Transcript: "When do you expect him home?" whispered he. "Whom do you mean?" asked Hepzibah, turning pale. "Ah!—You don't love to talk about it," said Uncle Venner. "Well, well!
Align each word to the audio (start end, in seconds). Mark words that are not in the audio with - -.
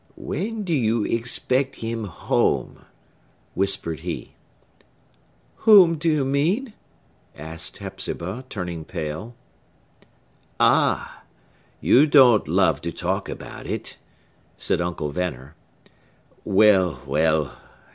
"When 0.17 0.63
do 0.63 0.73
you 0.73 1.05
expect 1.05 1.75
him 1.75 2.05
home?" 2.05 2.85
whispered 3.53 3.99
he. 3.99 4.33
"Whom 5.57 5.99
do 5.99 6.09
you 6.09 6.25
mean?" 6.25 6.73
asked 7.37 7.77
Hepzibah, 7.77 8.45
turning 8.49 8.83
pale. 8.83 9.35
"Ah!—You 10.59 12.07
don't 12.07 12.47
love 12.47 12.81
to 12.81 12.91
talk 12.91 13.29
about 13.29 13.67
it," 13.67 13.99
said 14.57 14.81
Uncle 14.81 15.11
Venner. 15.11 15.53
"Well, 16.43 17.03
well! 17.05 17.55